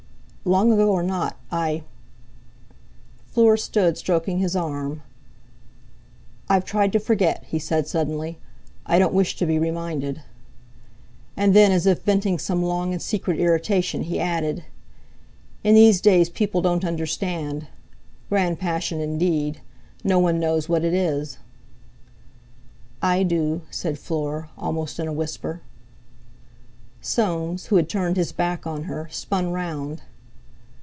"Long 0.43 0.71
ago 0.71 0.91
or 0.91 1.03
not, 1.03 1.37
I...." 1.51 1.83
Fleur 3.27 3.57
stood 3.57 3.95
stroking 3.99 4.39
his 4.39 4.55
arm. 4.55 5.03
"I've 6.49 6.65
tried 6.65 6.91
to 6.93 6.99
forget," 6.99 7.43
he 7.47 7.59
said 7.59 7.85
suddenly; 7.85 8.39
"I 8.87 8.97
don't 8.97 9.13
wish 9.13 9.35
to 9.35 9.45
be 9.45 9.59
reminded." 9.59 10.23
And 11.37 11.53
then, 11.53 11.71
as 11.71 11.85
if 11.85 12.01
venting 12.01 12.39
some 12.39 12.63
long 12.63 12.91
and 12.91 12.99
secret 12.99 13.39
irritation, 13.39 14.01
he 14.01 14.19
added: 14.19 14.63
"In 15.63 15.75
these 15.75 16.01
days 16.01 16.27
people 16.31 16.59
don't 16.63 16.83
understand. 16.85 17.67
Grand 18.27 18.57
passion, 18.57 18.99
indeed! 18.99 19.61
No 20.03 20.17
one 20.17 20.39
knows 20.39 20.67
what 20.67 20.83
it 20.83 20.95
is." 20.95 21.37
"I 22.99 23.21
do," 23.21 23.61
said 23.69 23.99
Fleur, 23.99 24.49
almost 24.57 24.97
in 24.97 25.07
a 25.07 25.13
whisper. 25.13 25.61
Soames, 26.99 27.67
who 27.67 27.75
had 27.75 27.87
turned 27.87 28.17
his 28.17 28.31
back 28.31 28.65
on 28.65 28.85
her, 28.85 29.07
spun 29.11 29.51
round. 29.51 30.01